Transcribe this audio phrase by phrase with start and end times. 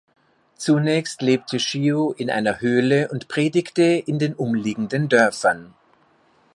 [0.57, 5.75] Zunächst lebte Schio in einer Höhle und predigte in den umliegenden Dörfern.